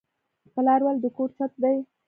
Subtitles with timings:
[0.53, 1.77] پلار ولې د کور چت دی؟